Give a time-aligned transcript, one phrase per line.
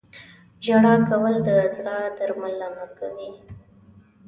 [0.65, 3.31] •ژړا کول د زړه درملنه کوي.